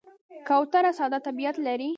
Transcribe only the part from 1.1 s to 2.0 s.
طبیعت لري.